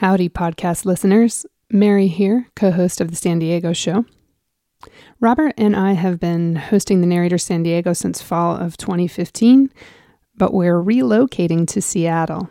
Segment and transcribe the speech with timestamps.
[0.00, 1.44] Howdy, podcast listeners.
[1.70, 4.06] Mary here, co host of the San Diego show.
[5.20, 9.70] Robert and I have been hosting the Narrator San Diego since fall of 2015,
[10.34, 12.48] but we're relocating to Seattle.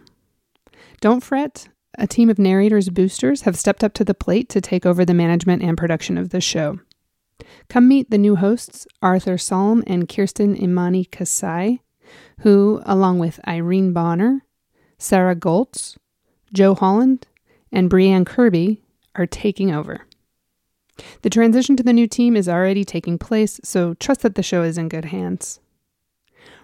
[1.01, 4.85] Don't fret, a team of narrators boosters have stepped up to the plate to take
[4.85, 6.79] over the management and production of the show.
[7.67, 11.81] Come meet the new hosts, Arthur Salm and Kirsten Imani Kasai,
[12.41, 14.45] who, along with Irene Bonner,
[14.99, 15.97] Sarah Goltz,
[16.53, 17.25] Joe Holland,
[17.71, 18.81] and Brianne Kirby,
[19.15, 20.05] are taking over.
[21.21, 24.63] The transition to the new team is already taking place, so trust that the show
[24.63, 25.59] is in good hands.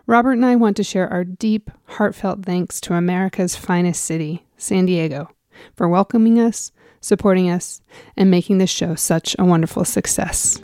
[0.08, 4.86] Robert and I want to share our deep, heartfelt thanks to America's finest city, San
[4.86, 5.32] Diego,
[5.76, 7.82] for welcoming us, supporting us,
[8.16, 10.62] and making this show such a wonderful success.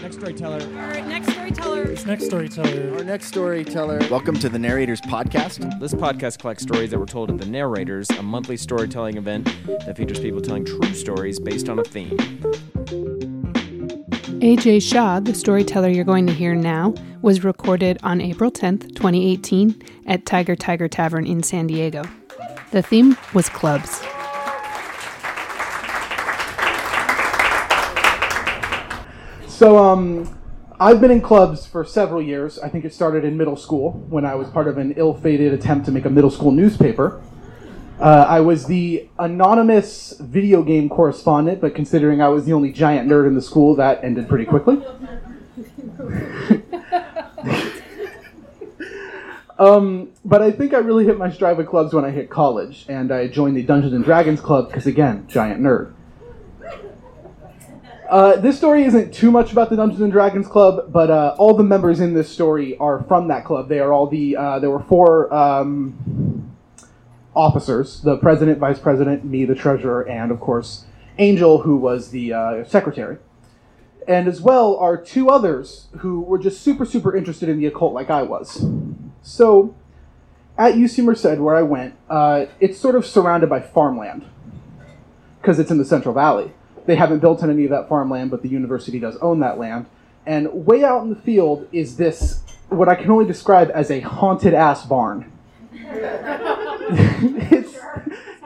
[0.00, 0.60] Next storyteller.
[0.62, 1.84] All right, next storyteller.
[1.84, 2.96] This next storyteller.
[2.96, 4.00] Our next storyteller.
[4.10, 5.80] Welcome to the Narrators Podcast.
[5.80, 9.96] This podcast collects stories that were told at the Narrators, a monthly storytelling event that
[9.96, 12.16] features people telling true stories based on a theme.
[14.40, 19.80] AJ Shaw, the storyteller you're going to hear now, was recorded on April 10th, 2018,
[20.06, 22.02] at Tiger Tiger Tavern in San Diego.
[22.70, 24.00] The theme was clubs.
[29.48, 30.41] So, um,
[30.82, 32.58] I've been in clubs for several years.
[32.58, 35.54] I think it started in middle school when I was part of an ill fated
[35.54, 37.22] attempt to make a middle school newspaper.
[38.00, 43.08] Uh, I was the anonymous video game correspondent, but considering I was the only giant
[43.08, 44.84] nerd in the school, that ended pretty quickly.
[49.60, 52.86] um, but I think I really hit my stride with clubs when I hit college,
[52.88, 55.94] and I joined the Dungeons and Dragons Club because, again, giant nerd.
[58.12, 61.56] Uh, this story isn't too much about the Dungeons and Dragons Club, but uh, all
[61.56, 63.70] the members in this story are from that club.
[63.70, 64.36] They are all the.
[64.36, 66.54] Uh, there were four um,
[67.34, 70.84] officers: the president, vice president, me, the treasurer, and of course
[71.16, 73.16] Angel, who was the uh, secretary.
[74.06, 77.94] And as well are two others who were just super, super interested in the occult,
[77.94, 78.62] like I was.
[79.22, 79.74] So,
[80.58, 84.26] at UC Merced, where I went, uh, it's sort of surrounded by farmland
[85.40, 86.52] because it's in the Central Valley.
[86.86, 89.86] They haven't built on any of that farmland, but the university does own that land.
[90.26, 94.00] And way out in the field is this, what I can only describe as a
[94.00, 95.30] haunted ass barn.
[95.72, 97.76] it's,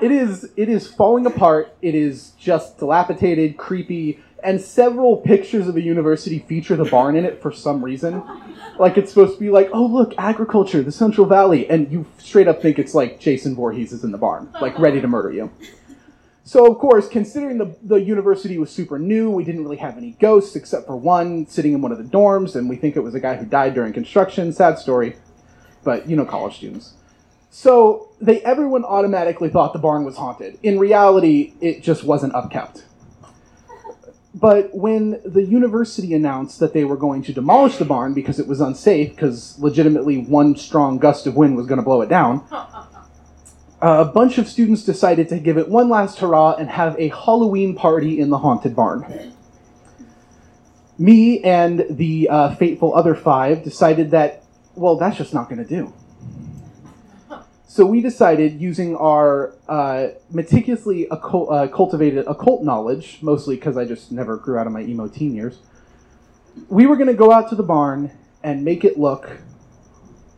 [0.00, 1.76] it is, it is falling apart.
[1.82, 7.24] It is just dilapidated, creepy, and several pictures of the university feature the barn in
[7.24, 8.22] it for some reason.
[8.78, 12.46] Like it's supposed to be like, oh look, agriculture, the Central Valley, and you straight
[12.46, 15.50] up think it's like Jason Voorhees is in the barn, like ready to murder you.
[16.46, 20.12] So, of course, considering the, the university was super new, we didn't really have any
[20.20, 23.16] ghosts except for one sitting in one of the dorms, and we think it was
[23.16, 24.52] a guy who died during construction.
[24.52, 25.16] Sad story,
[25.82, 26.94] but you know, college students.
[27.50, 30.56] So, they everyone automatically thought the barn was haunted.
[30.62, 32.84] In reality, it just wasn't upkept.
[34.32, 38.46] But when the university announced that they were going to demolish the barn because it
[38.46, 42.46] was unsafe, because legitimately one strong gust of wind was going to blow it down,
[43.80, 47.74] a bunch of students decided to give it one last hurrah and have a Halloween
[47.74, 49.32] party in the haunted barn.
[50.98, 54.42] Me and the uh, fateful other five decided that,
[54.74, 55.92] well, that's just not going to do.
[57.68, 63.84] So we decided, using our uh, meticulously occult, uh, cultivated occult knowledge, mostly because I
[63.84, 65.58] just never grew out of my emo teen years,
[66.70, 68.10] we were going to go out to the barn
[68.42, 69.38] and make it look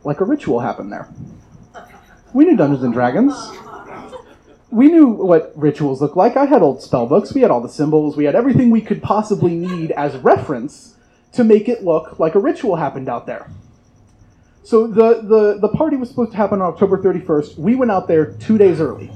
[0.02, 1.08] like a ritual happened there.
[2.38, 3.34] We knew Dungeons and Dragons.
[4.70, 6.36] We knew what rituals looked like.
[6.36, 7.34] I had old spell books.
[7.34, 8.16] We had all the symbols.
[8.16, 10.94] We had everything we could possibly need as reference
[11.32, 13.50] to make it look like a ritual happened out there.
[14.62, 17.58] So the, the, the party was supposed to happen on October 31st.
[17.58, 19.10] We went out there two days early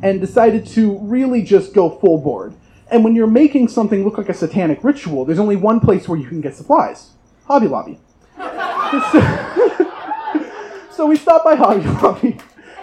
[0.00, 2.54] and decided to really just go full board.
[2.88, 6.20] And when you're making something look like a satanic ritual, there's only one place where
[6.20, 7.10] you can get supplies
[7.46, 7.98] Hobby Lobby.
[10.94, 12.38] so we stop by Hobby Lobby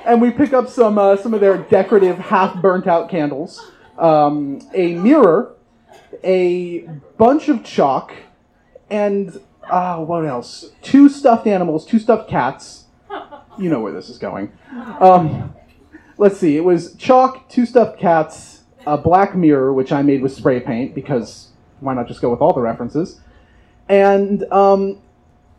[0.05, 4.59] and we pick up some, uh, some of their decorative half burnt out candles, um,
[4.73, 5.55] a mirror,
[6.23, 6.79] a
[7.17, 8.13] bunch of chalk,
[8.89, 9.39] and
[9.69, 10.71] uh, what else?
[10.81, 12.85] Two stuffed animals, two stuffed cats.
[13.57, 14.51] You know where this is going.
[14.99, 15.53] Um,
[16.17, 16.57] let's see.
[16.57, 20.95] It was chalk, two stuffed cats, a black mirror, which I made with spray paint
[20.95, 21.49] because
[21.79, 23.19] why not just go with all the references?
[23.89, 24.99] And um,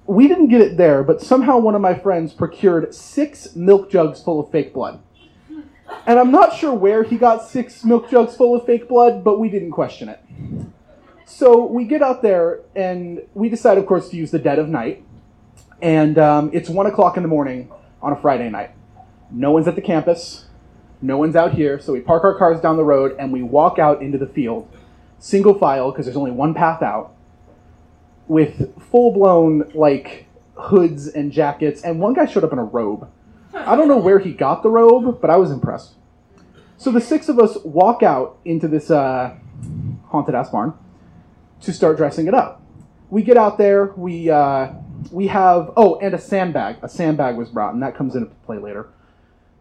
[0.07, 4.23] we didn't get it there, but somehow one of my friends procured six milk jugs
[4.23, 5.01] full of fake blood.
[6.07, 9.39] And I'm not sure where he got six milk jugs full of fake blood, but
[9.39, 10.21] we didn't question it.
[11.27, 14.69] So we get out there, and we decide, of course, to use the dead of
[14.69, 15.05] night.
[15.81, 17.71] And um, it's one o'clock in the morning
[18.01, 18.71] on a Friday night.
[19.31, 20.47] No one's at the campus.
[21.01, 23.81] No one's out here, so we park our cars down the road and we walk
[23.81, 24.69] out into the field,
[25.19, 27.17] single file, because there's only one path out,
[28.33, 33.07] with full blown, like, hoods and jackets, and one guy showed up in a robe.
[33.53, 35.97] I don't know where he got the robe, but I was impressed.
[36.79, 39.37] So the six of us walk out into this uh,
[40.07, 40.73] haunted ass barn
[41.61, 42.63] to start dressing it up.
[43.11, 44.73] We get out there, we uh,
[45.11, 46.77] we have oh, and a sandbag.
[46.81, 48.89] A sandbag was brought, and that comes into play later.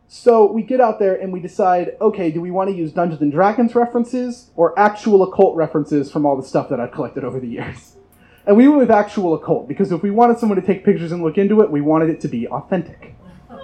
[0.07, 3.21] So we get out there and we decide, okay, do we want to use Dungeons
[3.21, 7.39] and Dragons references or actual occult references from all the stuff that I've collected over
[7.39, 7.97] the years?
[8.45, 11.21] And we went with actual occult because if we wanted someone to take pictures and
[11.21, 13.15] look into it, we wanted it to be authentic.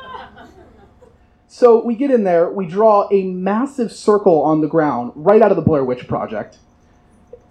[1.49, 5.49] So we get in there, we draw a massive circle on the ground right out
[5.49, 6.57] of the Blair Witch Project.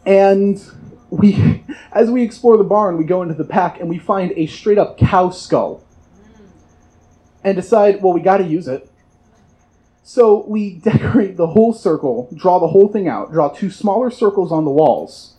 [0.04, 0.62] And
[1.10, 4.46] we as we explore the barn, we go into the pack and we find a
[4.46, 5.82] straight up cow skull.
[7.42, 8.90] And decide, well, we got to use it.
[10.02, 14.52] So we decorate the whole circle, draw the whole thing out, draw two smaller circles
[14.52, 15.35] on the walls.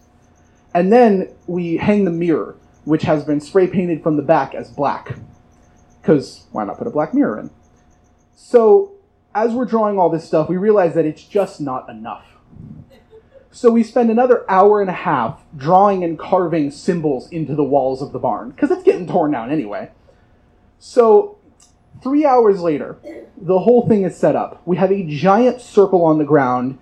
[0.73, 2.55] And then we hang the mirror,
[2.85, 5.15] which has been spray painted from the back as black.
[6.01, 7.49] Because why not put a black mirror in?
[8.35, 8.93] So,
[9.35, 12.25] as we're drawing all this stuff, we realize that it's just not enough.
[13.51, 18.01] So, we spend another hour and a half drawing and carving symbols into the walls
[18.01, 19.91] of the barn, because it's getting torn down anyway.
[20.79, 21.37] So,
[22.03, 22.97] three hours later,
[23.35, 24.61] the whole thing is set up.
[24.65, 26.77] We have a giant circle on the ground.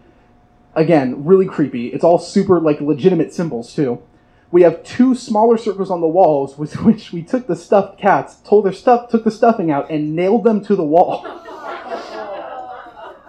[0.75, 1.87] Again, really creepy.
[1.87, 4.01] It's all super, like, legitimate symbols, too.
[4.51, 8.35] We have two smaller circles on the walls with which we took the stuffed cats,
[8.43, 11.25] told their stuff, took the stuffing out, and nailed them to the wall.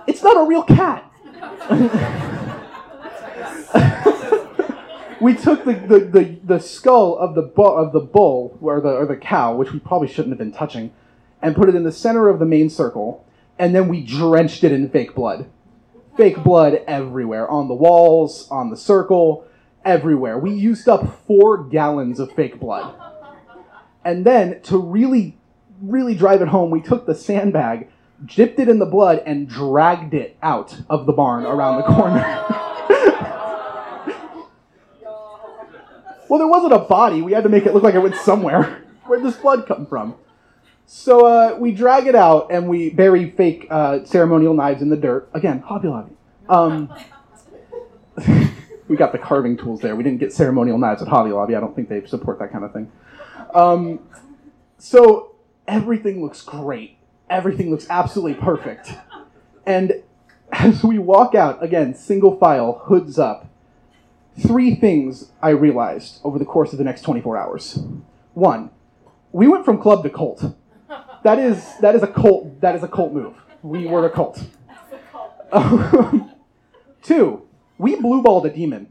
[0.08, 1.02] It's not a real cat.
[5.20, 8.90] we took the, the, the, the skull of the, bu- of the bull, or the,
[8.90, 10.92] or the cow, which we probably shouldn't have been touching,
[11.42, 13.26] and put it in the center of the main circle,
[13.58, 15.50] and then we drenched it in fake blood.
[16.16, 19.46] Fake blood everywhere, on the walls, on the circle,
[19.84, 20.38] everywhere.
[20.38, 22.94] We used up four gallons of fake blood.
[24.04, 25.36] And then, to really,
[25.82, 27.88] really drive it home, we took the sandbag,
[28.24, 32.20] dipped it in the blood, and dragged it out of the barn around the corner.
[36.28, 37.20] well, there wasn't a body.
[37.20, 38.84] We had to make it look like it went somewhere.
[39.06, 40.16] Where'd this blood come from?
[40.86, 44.96] So uh, we drag it out and we bury fake uh, ceremonial knives in the
[44.96, 45.28] dirt.
[45.34, 46.12] Again, Hobby Lobby.
[46.48, 46.94] Um,
[48.88, 49.96] we got the carving tools there.
[49.96, 51.56] We didn't get ceremonial knives at Hobby Lobby.
[51.56, 52.92] I don't think they support that kind of thing.
[53.52, 53.98] Um,
[54.78, 55.34] so
[55.66, 56.98] everything looks great.
[57.28, 58.92] Everything looks absolutely perfect.
[59.66, 60.04] And
[60.52, 63.48] as we walk out, again, single file, hoods up,
[64.38, 67.80] three things I realized over the course of the next 24 hours.
[68.34, 68.70] One,
[69.32, 70.54] we went from club to cult.
[71.26, 72.60] That is that is a cult.
[72.60, 73.34] That is a cult move.
[73.60, 74.40] We were a cult.
[75.50, 76.30] Um,
[77.02, 77.42] two,
[77.78, 78.86] we blueballed a demon.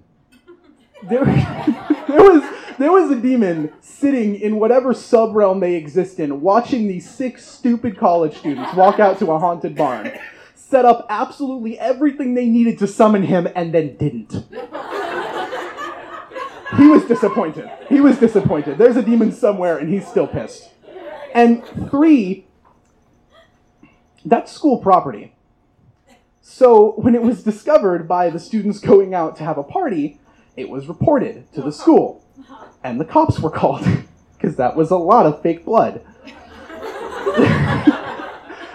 [1.02, 1.24] There,
[2.10, 2.44] there was
[2.78, 7.46] there was a demon sitting in whatever sub realm they exist in, watching these six
[7.46, 10.12] stupid college students walk out to a haunted barn,
[10.56, 14.44] set up absolutely everything they needed to summon him, and then didn't.
[16.76, 17.72] He was disappointed.
[17.88, 18.78] He was disappointed.
[18.78, 20.72] There's a demon somewhere, and he's still pissed.
[21.36, 22.48] And three,
[24.24, 25.36] that's school property.
[26.42, 30.18] So when it was discovered by the students going out to have a party,
[30.56, 32.24] it was reported to the school.
[32.86, 33.86] And the cops were called,
[34.38, 36.06] because that was a lot of fake blood.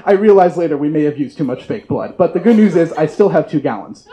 [0.05, 2.77] I realized later we may have used too much fake blood, but the good news
[2.77, 4.07] is I still have two gallons.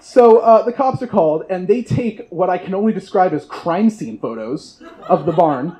[0.00, 3.44] So uh, the cops are called, and they take what I can only describe as
[3.44, 5.76] crime scene photos of the barn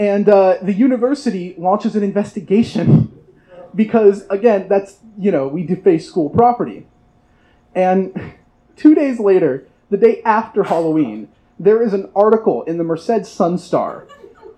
[0.00, 3.12] and uh, the university launches an investigation
[3.74, 6.86] because, again, that's, you know, we deface school property.
[7.74, 8.32] And
[8.76, 11.28] two days later, the day after Halloween,
[11.58, 14.06] there is an article in the Merced Sun Star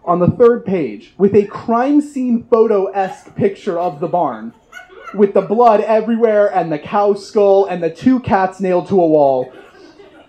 [0.04, 4.54] on the third page with a crime scene photo esque picture of the barn
[5.12, 9.06] with the blood everywhere and the cow skull and the two cats nailed to a
[9.08, 9.52] wall.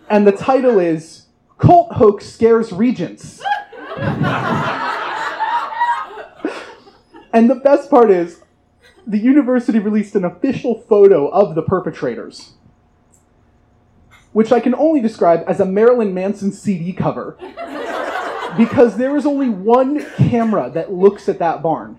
[0.10, 1.28] And the title is
[1.60, 3.44] Cult Hoax Scares Regents.
[7.34, 8.42] And the best part is,
[9.06, 12.54] the university released an official photo of the perpetrators,
[14.32, 17.38] which I can only describe as a Marilyn Manson CD cover.
[18.58, 21.98] because there is only one camera that looks at that barn.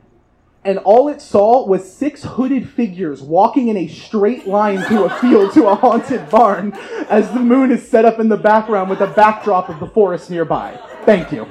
[0.65, 5.11] And all it saw was six hooded figures walking in a straight line through a
[5.21, 6.73] field to a haunted barn
[7.11, 10.31] as the moon is set up in the background with a backdrop of the forest
[10.31, 10.81] nearby.
[11.05, 11.47] Thank you.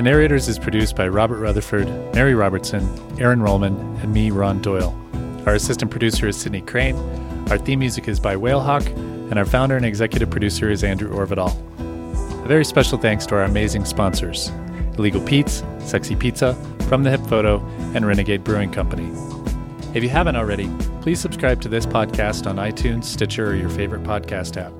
[0.00, 2.88] The Narrators is produced by Robert Rutherford, Mary Robertson,
[3.20, 4.98] Erin Rollman, and me, Ron Doyle.
[5.44, 6.96] Our assistant producer is Sydney Crane.
[7.50, 11.54] Our theme music is by Whalehawk, and our founder and executive producer is Andrew Orvedahl.
[12.42, 14.50] A very special thanks to our amazing sponsors
[14.96, 16.54] Illegal Pete's, Sexy Pizza,
[16.88, 17.60] From the Hip Photo,
[17.94, 19.12] and Renegade Brewing Company.
[19.92, 20.70] If you haven't already,
[21.02, 24.79] please subscribe to this podcast on iTunes, Stitcher, or your favorite podcast app.